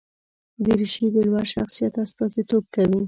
[0.65, 2.99] دریشي د لوړ شخصیت استازیتوب کوي.